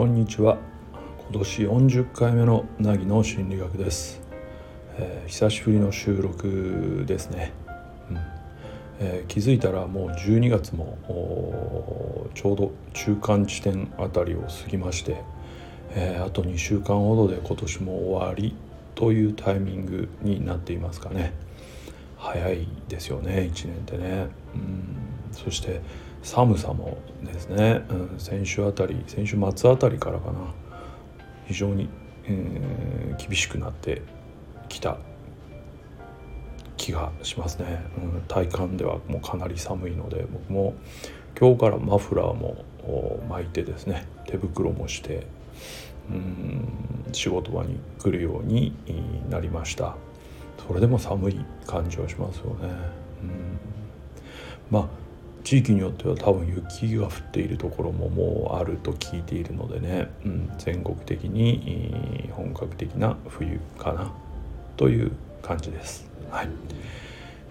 [0.00, 0.56] こんにちは。
[1.30, 4.22] 今年40回目のなぎの心理学です、
[4.96, 7.52] えー、久しぶりの収録ですね、
[8.08, 8.16] うん。
[8.98, 10.96] えー、気づいたらもう12月も
[12.34, 15.22] ちょうど中間地点あたりを過ぎまして、
[15.90, 18.56] えー、あと2週間ほどで今年も終わり
[18.94, 21.34] というタイミングになっていますかね。
[22.16, 24.96] 早いですよね1年ってね、うん、
[25.32, 25.82] そして
[26.22, 30.38] 寒さもですね、うん、先週あたり先週末あたりからかな。
[31.46, 31.88] 非常に、
[32.26, 34.02] えー、厳しくなって
[34.68, 34.98] きた
[36.76, 40.74] 気がしますね、うん、体感ではもうかなり寒いので僕も
[41.38, 42.64] 今日からマフラーも
[43.28, 45.26] 巻いてですね手袋もして
[46.08, 46.68] うん
[47.12, 48.74] 仕事場に来るように
[49.28, 49.96] なりました。
[50.68, 52.68] それでも寒い感じはしますよね、
[53.22, 53.58] うん、
[54.70, 54.88] まあ
[55.44, 64.12] 地域によっては多分雪が降っているところももうあると聞いているのでね、うん、全国的に本格的な冬かな
[64.76, 66.08] という感じです。
[66.30, 66.48] はい。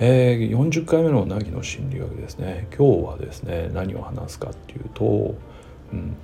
[0.00, 2.66] えー、40回目の凪の心理学ですね。
[2.76, 5.34] 今日はですね何を話すかっていうと、
[5.92, 6.16] うん、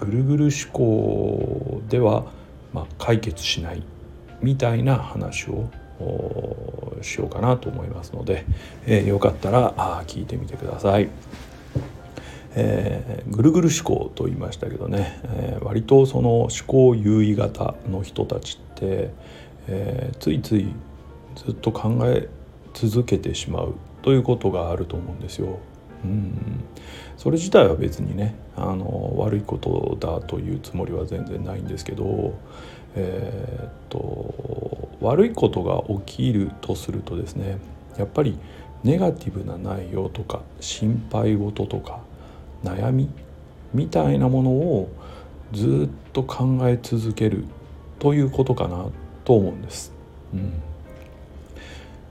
[0.00, 2.26] ぐるぐる思考では、
[2.72, 3.82] まあ、解決しない
[4.42, 5.70] みたいな話を
[7.02, 8.44] しようかなと思いますので、
[8.86, 11.08] えー、よかったらあ聞いてみてください。
[12.58, 19.10] えー、ぐるぐる思考と言いましたけどね、えー、割とその思考優位型の人たちって、
[19.68, 20.74] えー、ついつい
[21.34, 22.30] ずっと考え
[22.72, 25.58] 続けてしまうということがあると思うんですよ。
[26.06, 26.64] うん
[27.16, 32.38] それ自体は別にねあの悪いことだというつもりは全然ないんですけど、
[32.94, 37.58] えー、っと悪いことが起きるとするとですね
[37.96, 38.38] やっぱり
[38.84, 42.00] ネガティブな内容とか心配事とか
[42.62, 43.08] 悩み
[43.74, 44.88] みたいなものを
[45.52, 47.44] ずっと考え続ける
[47.98, 48.86] ということかな
[49.24, 49.92] と思うんです。
[50.34, 50.65] うん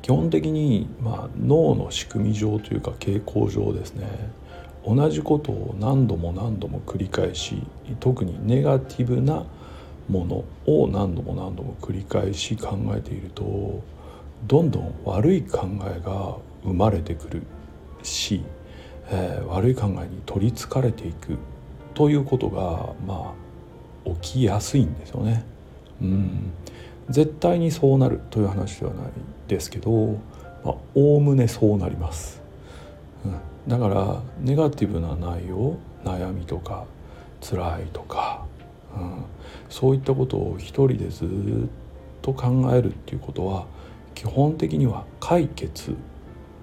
[0.06, 4.06] 基本的に、まあ、脳の仕組み上というか傾向上ですね。
[4.86, 7.64] 同じことを何度も何度も繰り返し
[8.00, 9.48] 特にネガティブな
[10.08, 13.82] ものを何度も何度も繰り返し考えていると
[14.46, 17.42] どんどん悪い考えが生まれてくる
[18.04, 18.44] し、
[19.10, 21.40] えー、悪い考えに取りつかれていく
[21.96, 23.34] ということがま
[24.06, 25.44] あ起きやすいんですよね。
[26.00, 26.52] うん。
[27.10, 29.06] 絶対にそうなるという話ではない。
[29.48, 30.20] ですけど
[30.96, 32.42] おおむねそうなります、
[33.24, 36.86] うん、だからネガティブな内容悩みとか
[37.42, 38.46] 辛いとか、
[38.96, 39.26] うん、
[39.70, 41.28] そういったことを一人でずっ
[42.22, 43.66] と考えるっていうことは
[44.16, 45.96] 基本的には解決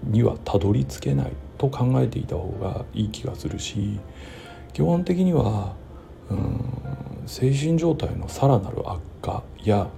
[0.04, 4.00] にはたどり着けないと考えていた方がいい気がするし
[4.72, 5.74] 基本的には、
[6.30, 6.64] うん、
[7.26, 9.88] 精神状態のさらなる悪化や、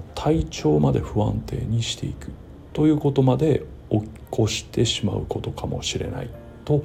[0.00, 2.30] 体調まで不安定にしていく
[2.72, 6.30] ということまで起こしてしまうことかもしれない
[6.64, 6.82] と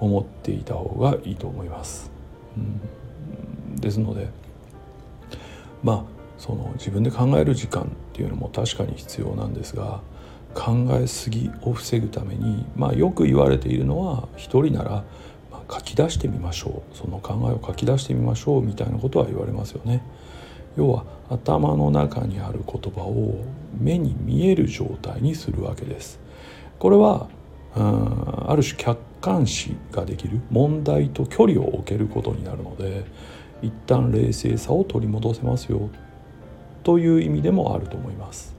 [0.00, 2.10] 思っていた方がいいと思います。
[2.56, 4.28] うん、ですので
[5.82, 6.04] まあ
[6.38, 10.00] その自分で考える時間っていうのも確かに必要なんですが
[10.54, 15.04] 考えすぎを防ぐために、まあ、よく言われているのは一人なら、
[15.50, 20.02] ま書き出してみましょうその考えを書き出してみましょうみたいなことは言われますよね。
[20.76, 23.44] 要は頭の中にある言葉を
[23.78, 26.20] 目に見える状態にするわけです。
[26.78, 27.28] これは
[27.74, 33.04] ある種客観視ができる問題と距離を置けることになるので
[33.60, 35.90] 一旦冷静さを取り戻せますよ。
[36.84, 38.54] という意味でもあると思います、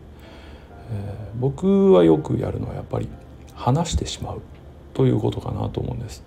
[0.92, 3.08] えー、僕はよくやるのはやっぱり
[3.56, 4.42] 話してしまう。
[4.94, 6.24] ということかなと思うんです。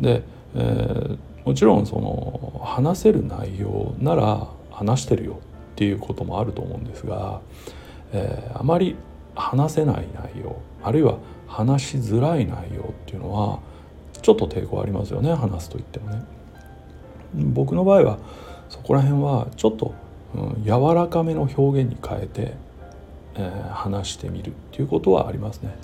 [0.00, 0.22] で、
[0.54, 5.38] えー、もちろんその話せる内容なら話してるよ
[5.74, 7.40] っていうこともあると思うんですが、
[8.12, 8.96] えー、あまり
[9.34, 13.60] 話せない内容あるいは話しづらい内容っていうのは
[14.22, 16.22] ちょっと抵抗ありますよね話すと言ってもね。
[17.34, 18.18] 僕の場合は
[18.68, 19.94] そこら辺はちょっと、
[20.34, 22.54] うん、柔らかめの表現に変えて、
[23.34, 25.74] えー、話してみるっていうことはありますね。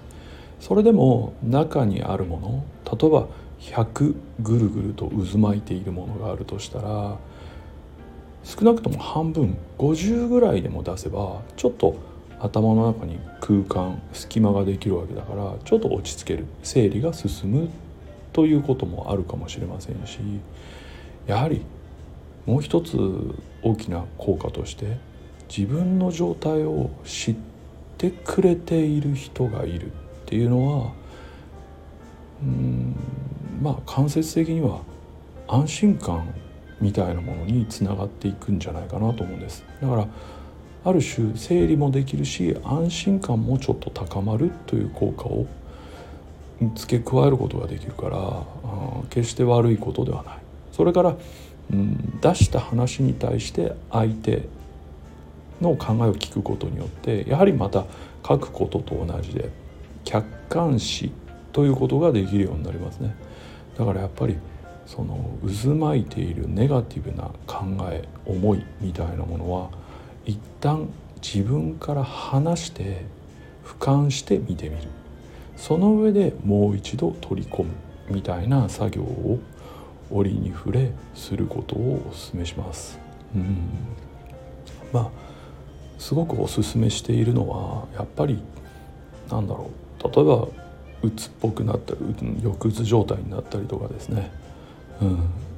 [0.60, 2.38] それでも中にあるも
[2.86, 3.26] の例えば
[3.60, 7.18] 100ぐるぐると渦巻いているものがあるとしたら
[8.44, 11.96] 少なくとも半分50ぐらいでも出せばちょっと
[12.40, 16.46] 頭の中に空間隙間ができるわけだからちょっと落ち着ける。
[16.62, 17.68] 整理が進む
[18.32, 20.18] ということもあるかもしれませんし
[21.26, 21.62] やはり
[22.46, 22.96] もう一つ
[23.62, 24.96] 大きな効果として
[25.54, 27.36] 自分の状態を知っ
[27.98, 29.90] てくれている人がいるっ
[30.26, 30.92] ていうのは
[32.42, 32.96] うん
[33.60, 34.80] まあ間接的には
[35.48, 36.32] 安心感
[36.80, 39.64] みたいなものにつながっていくんじゃないかなと思うんです。
[39.80, 40.06] だから
[40.82, 45.46] ある種整理もできるし安心感もちょっと高まるという効果を
[46.74, 48.18] 付け加えることができるから、
[48.98, 50.38] うん、決して悪いことではない。
[50.72, 51.16] それから、
[51.72, 54.48] うん、出した話に対して相手
[55.60, 57.84] の考えを聞くことによってやはりまた
[58.26, 59.50] 書くことと同じで
[60.04, 61.12] 客観視
[61.52, 63.14] ということができるようになりますね。
[63.76, 64.36] だからやっぱり
[64.86, 69.70] その渦巻いているネガティブな考え思いみたいなものは
[70.26, 70.88] 一旦
[71.22, 73.04] 自分から離して
[73.64, 74.88] 俯瞰して見てみる。
[75.56, 77.70] その上でもう一度取り込む
[78.08, 79.38] みたいな作業を
[80.10, 82.98] 折に触れすることをお勧めします。
[83.34, 83.68] うん。
[84.92, 85.10] まあ
[85.98, 88.42] すごくおすすめしているのはやっぱり
[89.30, 89.70] なんだろ
[90.02, 90.02] う。
[90.02, 90.48] 例えば
[91.02, 91.98] うつっぽくなったり
[92.42, 94.30] 抑うつ状態になったりとかですね、
[95.00, 95.12] うん、う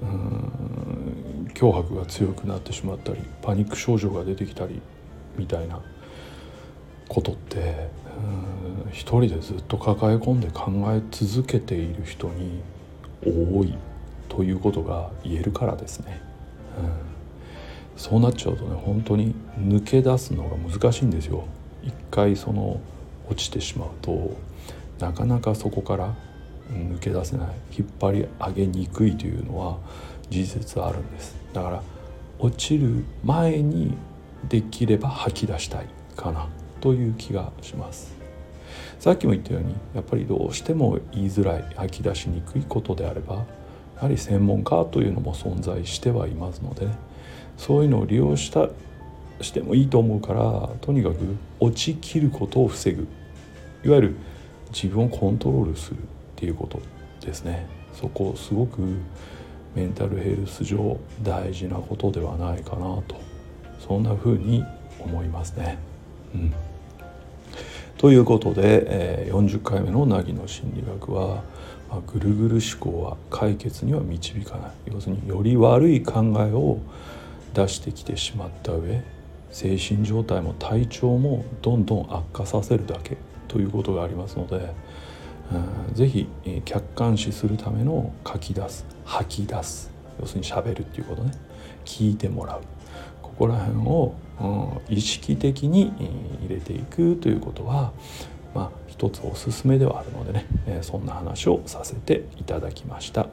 [0.05, 1.51] ん。
[1.55, 4.81] 脅迫が強くなってしまったりパニック症状が出てきたり
[5.37, 5.81] みたいな
[7.09, 7.89] ことって
[8.85, 8.91] うん。
[8.91, 12.63] 一人でずっと抱え込んで考え続けている人に
[13.25, 13.75] 多い
[14.29, 16.21] ということが言えるからですね。
[16.79, 17.13] うん。
[17.97, 21.45] そうなっちゃうとね本当に抜け出すのが難しいんですよ。
[21.83, 22.81] 一回その
[23.29, 24.37] 落ちてしまうと
[24.99, 26.15] なかなかそこから
[26.71, 29.79] 抜け出せない引っ張り上げにくいというのは
[30.31, 31.37] 事実あるんです。
[31.53, 31.83] だから
[32.39, 33.95] 落ちる前に
[34.49, 35.87] できれば吐き出したい
[36.17, 36.49] かな
[36.81, 38.15] という気がします。
[38.99, 43.45] さっきも言ったようにやっぱりどうしても言いづらい吐き出しにくいことであればや
[44.03, 46.95] はり専門家というのも存在してはいますので、ね、
[47.57, 48.69] そういうのを利用した
[49.41, 51.17] してもいいと思うからとにかく
[51.59, 53.09] 落ちきることを防ぐ。
[53.85, 54.17] いわゆる
[54.73, 55.97] 自分をコントロールする。
[56.43, 56.83] っていうこと
[57.25, 57.69] ですね。
[57.95, 58.81] そこすごく
[59.77, 63.15] メンタルヘルス上大事なことではないかなと。
[63.79, 64.65] そんな風に
[64.99, 65.79] 思いますね。
[66.35, 66.53] うん、
[67.97, 71.45] ということで、え、40回目の凪の心理学は、
[71.89, 74.71] まあ、ぐるぐる思考は解決には導かない。
[74.93, 76.81] 要するにより悪い考えを
[77.55, 79.01] 出してきてしまった上
[79.53, 83.17] 精神状態も体調もどんどん悪化させるだけ
[83.47, 84.73] ということがありますので、
[85.89, 86.29] うん、ぜひ
[86.65, 89.91] 客観視するための書き出す吐き出す
[90.21, 91.33] 要するにしゃべるっていうことね
[91.85, 92.61] 聞いてもらう
[93.23, 95.93] ここら辺を、うん、意識的に
[96.43, 97.93] 入れていくということは
[98.55, 103.27] まあ一つおすすめではあるのでね、えそんな話をさせていただきました。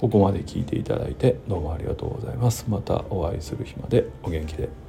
[0.00, 2.66] ここまで聞いていただいてどうもありがとうございます。
[2.68, 4.85] またお会いする日までお元気で。